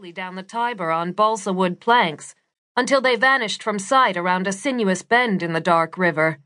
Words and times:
slowly 0.00 0.12
down 0.12 0.34
the 0.34 0.42
Tiber 0.42 0.90
on 0.90 1.12
balsa 1.12 1.52
wood 1.52 1.78
planks 1.78 2.34
until 2.74 3.02
they 3.02 3.16
vanished 3.16 3.62
from 3.62 3.78
sight 3.78 4.16
around 4.16 4.46
a 4.46 4.52
sinuous 4.52 5.02
bend 5.02 5.42
in 5.42 5.52
the 5.52 5.60
dark 5.60 5.98
river. 5.98 6.38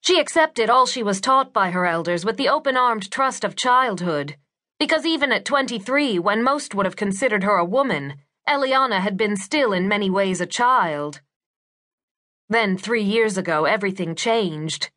She 0.00 0.18
accepted 0.18 0.68
all 0.68 0.84
she 0.84 1.04
was 1.04 1.20
taught 1.20 1.52
by 1.52 1.70
her 1.70 1.86
elders 1.86 2.24
with 2.24 2.36
the 2.36 2.48
open 2.48 2.76
armed 2.76 3.12
trust 3.12 3.44
of 3.44 3.54
childhood, 3.54 4.34
because 4.80 5.06
even 5.06 5.30
at 5.30 5.44
23, 5.44 6.18
when 6.18 6.42
most 6.42 6.74
would 6.74 6.84
have 6.84 6.96
considered 6.96 7.44
her 7.44 7.58
a 7.58 7.64
woman, 7.64 8.14
Eliana 8.48 8.98
had 8.98 9.16
been 9.16 9.36
still 9.36 9.72
in 9.72 9.86
many 9.86 10.10
ways 10.10 10.40
a 10.40 10.46
child. 10.46 11.20
Then, 12.48 12.76
three 12.76 13.04
years 13.04 13.38
ago, 13.38 13.66
everything 13.66 14.16
changed. 14.16 14.90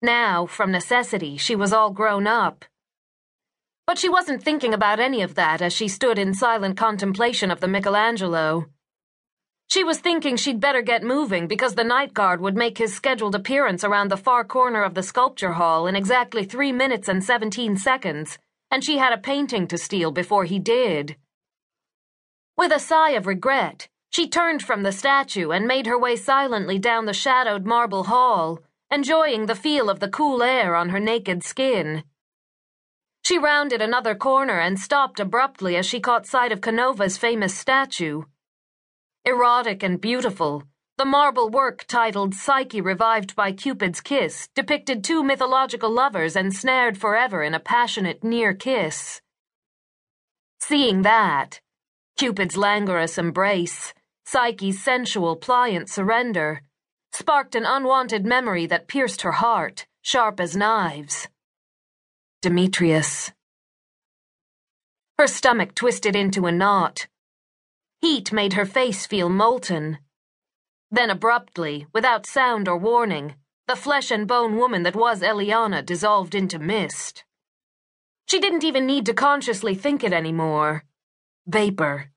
Now, 0.00 0.46
from 0.46 0.70
necessity, 0.70 1.36
she 1.36 1.56
was 1.56 1.72
all 1.72 1.90
grown 1.90 2.28
up. 2.28 2.64
But 3.90 3.98
she 3.98 4.08
wasn't 4.08 4.44
thinking 4.44 4.72
about 4.72 5.00
any 5.00 5.20
of 5.20 5.34
that 5.34 5.60
as 5.60 5.72
she 5.72 5.88
stood 5.88 6.16
in 6.16 6.32
silent 6.32 6.76
contemplation 6.76 7.50
of 7.50 7.58
the 7.58 7.66
Michelangelo. 7.66 8.66
She 9.68 9.82
was 9.82 9.98
thinking 9.98 10.36
she'd 10.36 10.60
better 10.60 10.80
get 10.80 11.02
moving 11.02 11.48
because 11.48 11.74
the 11.74 11.82
night 11.82 12.14
guard 12.14 12.40
would 12.40 12.56
make 12.56 12.78
his 12.78 12.94
scheduled 12.94 13.34
appearance 13.34 13.82
around 13.82 14.08
the 14.08 14.16
far 14.16 14.44
corner 14.44 14.84
of 14.84 14.94
the 14.94 15.02
sculpture 15.02 15.54
hall 15.54 15.88
in 15.88 15.96
exactly 15.96 16.44
three 16.44 16.70
minutes 16.70 17.08
and 17.08 17.24
17 17.24 17.76
seconds, 17.78 18.38
and 18.70 18.84
she 18.84 18.98
had 18.98 19.12
a 19.12 19.18
painting 19.18 19.66
to 19.66 19.76
steal 19.76 20.12
before 20.12 20.44
he 20.44 20.60
did. 20.60 21.16
With 22.56 22.70
a 22.70 22.78
sigh 22.78 23.14
of 23.18 23.26
regret, 23.26 23.88
she 24.10 24.28
turned 24.28 24.62
from 24.62 24.84
the 24.84 24.92
statue 24.92 25.50
and 25.50 25.66
made 25.66 25.88
her 25.88 25.98
way 25.98 26.14
silently 26.14 26.78
down 26.78 27.06
the 27.06 27.12
shadowed 27.12 27.66
marble 27.66 28.04
hall, 28.04 28.60
enjoying 28.88 29.46
the 29.46 29.56
feel 29.56 29.90
of 29.90 29.98
the 29.98 30.08
cool 30.08 30.44
air 30.44 30.76
on 30.76 30.90
her 30.90 31.00
naked 31.00 31.42
skin. 31.42 32.04
She 33.30 33.38
rounded 33.38 33.80
another 33.80 34.16
corner 34.16 34.58
and 34.58 34.76
stopped 34.76 35.20
abruptly 35.20 35.76
as 35.76 35.86
she 35.86 36.00
caught 36.00 36.26
sight 36.26 36.50
of 36.50 36.60
Canova's 36.60 37.16
famous 37.16 37.56
statue. 37.56 38.22
Erotic 39.24 39.84
and 39.84 40.00
beautiful, 40.00 40.64
the 40.98 41.04
marble 41.04 41.48
work 41.48 41.84
titled 41.86 42.34
Psyche 42.34 42.80
Revived 42.80 43.36
by 43.36 43.52
Cupid's 43.52 44.00
Kiss 44.00 44.48
depicted 44.56 45.04
two 45.04 45.22
mythological 45.22 45.92
lovers 45.92 46.34
ensnared 46.34 46.98
forever 46.98 47.44
in 47.44 47.54
a 47.54 47.60
passionate 47.60 48.24
near 48.24 48.52
kiss. 48.52 49.20
Seeing 50.58 51.02
that, 51.02 51.60
Cupid's 52.16 52.56
languorous 52.56 53.16
embrace, 53.16 53.94
Psyche's 54.26 54.82
sensual, 54.82 55.36
pliant 55.36 55.88
surrender, 55.88 56.62
sparked 57.12 57.54
an 57.54 57.64
unwanted 57.64 58.26
memory 58.26 58.66
that 58.66 58.88
pierced 58.88 59.22
her 59.22 59.38
heart, 59.38 59.86
sharp 60.02 60.40
as 60.40 60.56
knives. 60.56 61.28
Demetrius. 62.42 63.32
Her 65.18 65.26
stomach 65.26 65.74
twisted 65.74 66.16
into 66.16 66.46
a 66.46 66.52
knot. 66.52 67.06
Heat 68.00 68.32
made 68.32 68.54
her 68.54 68.64
face 68.64 69.04
feel 69.04 69.28
molten. 69.28 69.98
Then 70.90 71.10
abruptly, 71.10 71.86
without 71.92 72.24
sound 72.24 72.66
or 72.66 72.78
warning, 72.78 73.34
the 73.68 73.76
flesh 73.76 74.10
and 74.10 74.26
bone 74.26 74.56
woman 74.56 74.84
that 74.84 74.96
was 74.96 75.20
Eliana 75.20 75.84
dissolved 75.84 76.34
into 76.34 76.58
mist. 76.58 77.24
She 78.24 78.40
didn't 78.40 78.64
even 78.64 78.86
need 78.86 79.04
to 79.04 79.12
consciously 79.12 79.74
think 79.74 80.02
it 80.02 80.14
anymore. 80.14 80.84
Vapor. 81.46 82.10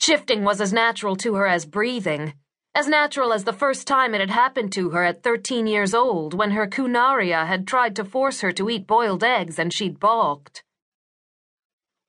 Shifting 0.00 0.44
was 0.44 0.62
as 0.62 0.72
natural 0.72 1.14
to 1.16 1.34
her 1.34 1.46
as 1.46 1.66
breathing, 1.66 2.32
as 2.76 2.86
natural 2.86 3.32
as 3.32 3.44
the 3.44 3.54
first 3.54 3.86
time 3.86 4.14
it 4.14 4.20
had 4.20 4.28
happened 4.28 4.70
to 4.70 4.90
her 4.90 5.02
at 5.02 5.22
13 5.22 5.66
years 5.66 5.94
old 5.94 6.34
when 6.34 6.50
her 6.50 6.66
Cunaria 6.66 7.46
had 7.46 7.66
tried 7.66 7.96
to 7.96 8.04
force 8.04 8.42
her 8.42 8.52
to 8.52 8.68
eat 8.68 8.86
boiled 8.86 9.24
eggs 9.24 9.58
and 9.58 9.72
she'd 9.72 9.98
balked. 9.98 10.62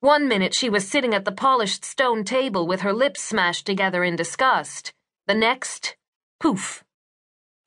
One 0.00 0.28
minute 0.28 0.54
she 0.54 0.68
was 0.68 0.86
sitting 0.86 1.14
at 1.14 1.24
the 1.24 1.32
polished 1.32 1.86
stone 1.86 2.22
table 2.22 2.66
with 2.66 2.82
her 2.82 2.92
lips 2.92 3.22
smashed 3.22 3.64
together 3.64 4.04
in 4.04 4.14
disgust. 4.14 4.92
The 5.26 5.34
next, 5.34 5.96
poof, 6.38 6.84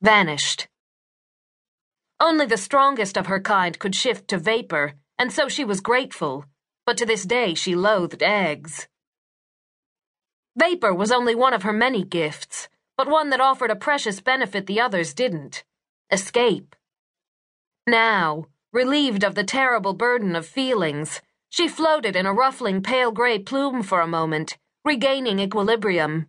vanished. 0.00 0.68
Only 2.20 2.46
the 2.46 2.56
strongest 2.56 3.18
of 3.18 3.26
her 3.26 3.40
kind 3.40 3.76
could 3.80 3.96
shift 3.96 4.28
to 4.28 4.38
vapor, 4.38 4.92
and 5.18 5.32
so 5.32 5.48
she 5.48 5.64
was 5.64 5.80
grateful, 5.80 6.44
but 6.86 6.96
to 6.98 7.04
this 7.04 7.24
day 7.24 7.54
she 7.54 7.74
loathed 7.74 8.22
eggs. 8.22 8.86
Vapor 10.56 10.94
was 10.94 11.10
only 11.10 11.34
one 11.34 11.52
of 11.52 11.64
her 11.64 11.72
many 11.72 12.04
gifts 12.04 12.68
but 12.96 13.08
one 13.08 13.30
that 13.30 13.40
offered 13.40 13.70
a 13.70 13.76
precious 13.76 14.20
benefit 14.20 14.66
the 14.66 14.80
others 14.80 15.14
didn't 15.14 15.64
escape. 16.10 16.76
Now, 17.86 18.46
relieved 18.72 19.24
of 19.24 19.34
the 19.34 19.44
terrible 19.44 19.94
burden 19.94 20.36
of 20.36 20.46
feelings, 20.46 21.20
she 21.48 21.68
floated 21.68 22.16
in 22.16 22.26
a 22.26 22.32
ruffling 22.32 22.82
pale 22.82 23.10
gray 23.10 23.38
plume 23.38 23.82
for 23.82 24.00
a 24.00 24.06
moment, 24.06 24.58
regaining 24.84 25.38
equilibrium. 25.38 26.26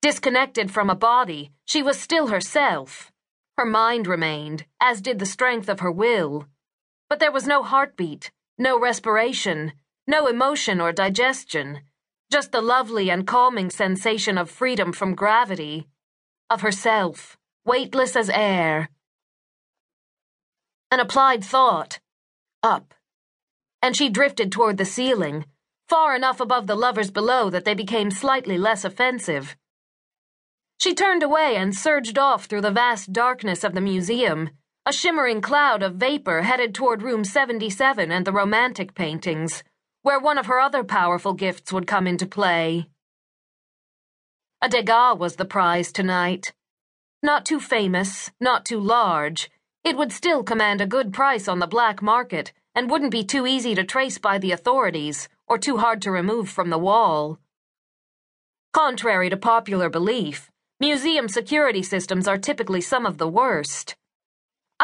Disconnected 0.00 0.70
from 0.70 0.90
a 0.90 0.94
body, 0.94 1.52
she 1.64 1.82
was 1.82 1.98
still 1.98 2.28
herself. 2.28 3.12
Her 3.56 3.66
mind 3.66 4.06
remained, 4.06 4.66
as 4.80 5.00
did 5.00 5.18
the 5.18 5.26
strength 5.26 5.68
of 5.68 5.80
her 5.80 5.92
will. 5.92 6.46
But 7.08 7.20
there 7.20 7.32
was 7.32 7.46
no 7.46 7.62
heartbeat, 7.62 8.30
no 8.58 8.78
respiration, 8.78 9.72
no 10.06 10.26
emotion 10.26 10.80
or 10.80 10.92
digestion 10.92 11.82
just 12.32 12.50
the 12.50 12.62
lovely 12.62 13.10
and 13.10 13.26
calming 13.26 13.68
sensation 13.68 14.38
of 14.38 14.48
freedom 14.48 14.90
from 14.90 15.14
gravity, 15.14 15.86
of 16.48 16.62
herself, 16.62 17.36
weightless 17.66 18.16
as 18.16 18.30
air. 18.30 18.88
An 20.90 20.98
applied 20.98 21.44
thought. 21.44 22.00
Up. 22.62 22.94
And 23.82 23.94
she 23.94 24.08
drifted 24.08 24.50
toward 24.50 24.78
the 24.78 24.86
ceiling, 24.86 25.44
far 25.88 26.16
enough 26.16 26.40
above 26.40 26.66
the 26.66 26.74
lovers 26.74 27.10
below 27.10 27.50
that 27.50 27.66
they 27.66 27.74
became 27.74 28.10
slightly 28.10 28.56
less 28.56 28.82
offensive. 28.82 29.54
She 30.80 30.94
turned 30.94 31.22
away 31.22 31.56
and 31.56 31.76
surged 31.76 32.18
off 32.18 32.46
through 32.46 32.62
the 32.62 32.70
vast 32.70 33.12
darkness 33.12 33.62
of 33.62 33.74
the 33.74 33.82
museum, 33.82 34.48
a 34.86 34.92
shimmering 34.92 35.42
cloud 35.42 35.82
of 35.82 35.96
vapor 35.96 36.40
headed 36.42 36.74
toward 36.74 37.02
room 37.02 37.24
77 37.24 38.10
and 38.10 38.26
the 38.26 38.32
romantic 38.32 38.94
paintings 38.94 39.62
where 40.02 40.20
one 40.20 40.38
of 40.38 40.46
her 40.46 40.60
other 40.60 40.84
powerful 40.84 41.32
gifts 41.32 41.72
would 41.72 41.86
come 41.86 42.06
into 42.06 42.26
play. 42.26 42.86
A 44.60 44.68
Degas 44.68 45.18
was 45.18 45.36
the 45.36 45.44
prize 45.44 45.92
tonight. 45.92 46.52
Not 47.22 47.46
too 47.46 47.60
famous, 47.60 48.30
not 48.40 48.64
too 48.64 48.80
large, 48.80 49.50
it 49.84 49.96
would 49.96 50.12
still 50.12 50.42
command 50.44 50.80
a 50.80 50.86
good 50.86 51.12
price 51.12 51.48
on 51.48 51.58
the 51.58 51.66
black 51.66 52.02
market 52.02 52.52
and 52.74 52.90
wouldn't 52.90 53.10
be 53.10 53.24
too 53.24 53.46
easy 53.46 53.74
to 53.74 53.84
trace 53.84 54.18
by 54.18 54.38
the 54.38 54.52
authorities 54.52 55.28
or 55.46 55.58
too 55.58 55.78
hard 55.78 56.00
to 56.02 56.10
remove 56.10 56.48
from 56.48 56.70
the 56.70 56.78
wall. 56.78 57.38
Contrary 58.72 59.28
to 59.28 59.36
popular 59.36 59.90
belief, 59.90 60.50
museum 60.80 61.28
security 61.28 61.82
systems 61.82 62.26
are 62.26 62.38
typically 62.38 62.80
some 62.80 63.04
of 63.04 63.18
the 63.18 63.28
worst. 63.28 63.96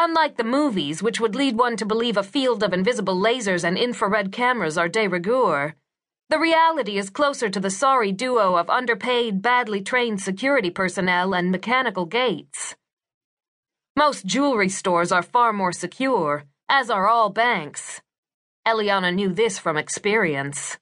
Unlike 0.01 0.37
the 0.37 0.45
movies, 0.45 1.03
which 1.03 1.19
would 1.19 1.35
lead 1.35 1.57
one 1.57 1.75
to 1.75 1.85
believe 1.85 2.15
a 2.15 2.23
field 2.23 2.63
of 2.63 2.71
invisible 2.71 3.17
lasers 3.17 3.65
and 3.65 3.77
infrared 3.77 4.31
cameras 4.31 4.77
are 4.77 4.87
de 4.87 5.09
rigueur, 5.09 5.75
the 6.29 6.39
reality 6.39 6.97
is 6.97 7.09
closer 7.09 7.49
to 7.49 7.59
the 7.59 7.69
sorry 7.69 8.13
duo 8.13 8.55
of 8.55 8.69
underpaid, 8.69 9.41
badly 9.41 9.81
trained 9.81 10.21
security 10.21 10.69
personnel 10.69 11.33
and 11.33 11.51
mechanical 11.51 12.05
gates. 12.05 12.77
Most 13.97 14.25
jewelry 14.25 14.69
stores 14.69 15.11
are 15.11 15.21
far 15.21 15.51
more 15.51 15.73
secure, 15.73 16.45
as 16.69 16.89
are 16.89 17.09
all 17.09 17.29
banks. 17.29 17.99
Eliana 18.65 19.13
knew 19.13 19.33
this 19.33 19.59
from 19.59 19.75
experience. 19.75 20.77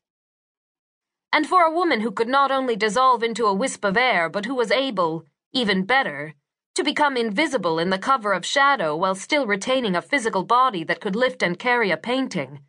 And 1.34 1.48
for 1.48 1.64
a 1.64 1.74
woman 1.74 2.02
who 2.02 2.12
could 2.12 2.28
not 2.28 2.52
only 2.52 2.76
dissolve 2.76 3.24
into 3.24 3.48
a 3.48 3.54
wisp 3.54 3.84
of 3.84 3.98
air, 3.98 4.30
but 4.30 4.46
who 4.46 4.54
was 4.54 4.70
able, 4.70 5.26
even 5.54 5.86
better, 5.86 6.36
to 6.78 6.84
become 6.84 7.18
invisible 7.18 7.80
in 7.80 7.90
the 7.90 7.98
cover 7.98 8.34
of 8.34 8.46
shadow 8.46 8.96
while 8.96 9.16
still 9.16 9.48
retaining 9.48 9.96
a 9.96 10.02
physical 10.02 10.44
body 10.44 10.84
that 10.84 11.02
could 11.02 11.16
lift 11.16 11.42
and 11.42 11.58
carry 11.58 11.90
a 11.90 11.98
painting. 11.98 12.60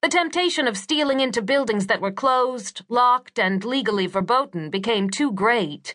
The 0.00 0.08
temptation 0.08 0.66
of 0.66 0.78
stealing 0.78 1.20
into 1.20 1.42
buildings 1.42 1.86
that 1.88 2.00
were 2.00 2.12
closed, 2.12 2.82
locked, 2.88 3.38
and 3.38 3.62
legally 3.62 4.06
verboten 4.06 4.70
became 4.70 5.10
too 5.10 5.32
great. 5.32 5.94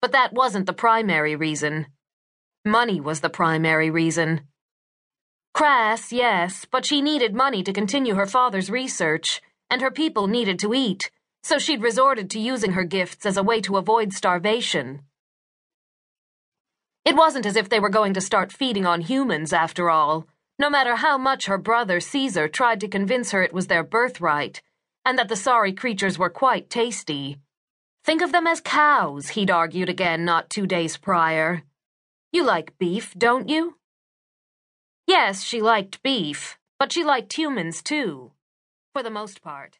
But 0.00 0.12
that 0.12 0.34
wasn't 0.34 0.66
the 0.66 0.72
primary 0.72 1.34
reason. 1.34 1.88
Money 2.64 3.00
was 3.00 3.22
the 3.22 3.28
primary 3.28 3.90
reason. 3.90 4.42
Crass, 5.52 6.12
yes, 6.12 6.64
but 6.70 6.86
she 6.86 7.02
needed 7.02 7.34
money 7.34 7.64
to 7.64 7.72
continue 7.72 8.14
her 8.14 8.26
father's 8.26 8.70
research, 8.70 9.42
and 9.68 9.82
her 9.82 9.90
people 9.90 10.28
needed 10.28 10.60
to 10.60 10.74
eat, 10.74 11.10
so 11.42 11.58
she'd 11.58 11.82
resorted 11.82 12.30
to 12.30 12.38
using 12.38 12.74
her 12.74 12.84
gifts 12.84 13.26
as 13.26 13.36
a 13.36 13.42
way 13.42 13.60
to 13.62 13.78
avoid 13.78 14.12
starvation. 14.12 15.00
It 17.06 17.14
wasn't 17.14 17.46
as 17.46 17.54
if 17.54 17.68
they 17.68 17.78
were 17.78 17.88
going 17.88 18.14
to 18.14 18.20
start 18.20 18.50
feeding 18.52 18.84
on 18.84 19.00
humans, 19.00 19.52
after 19.52 19.88
all, 19.88 20.26
no 20.58 20.68
matter 20.68 20.96
how 20.96 21.16
much 21.16 21.46
her 21.46 21.56
brother 21.56 22.00
Caesar 22.00 22.48
tried 22.48 22.80
to 22.80 22.88
convince 22.88 23.30
her 23.30 23.44
it 23.44 23.52
was 23.52 23.68
their 23.68 23.84
birthright, 23.84 24.60
and 25.04 25.16
that 25.16 25.28
the 25.28 25.36
sorry 25.36 25.72
creatures 25.72 26.18
were 26.18 26.28
quite 26.28 26.68
tasty. 26.68 27.38
Think 28.02 28.22
of 28.22 28.32
them 28.32 28.48
as 28.48 28.60
cows, 28.60 29.28
he'd 29.30 29.52
argued 29.52 29.88
again 29.88 30.24
not 30.24 30.50
two 30.50 30.66
days 30.66 30.96
prior. 30.96 31.62
You 32.32 32.42
like 32.42 32.76
beef, 32.76 33.14
don't 33.16 33.48
you? 33.48 33.76
Yes, 35.06 35.44
she 35.44 35.62
liked 35.62 36.02
beef, 36.02 36.58
but 36.76 36.90
she 36.90 37.04
liked 37.04 37.34
humans 37.34 37.84
too, 37.84 38.32
for 38.92 39.04
the 39.04 39.10
most 39.10 39.42
part. 39.42 39.78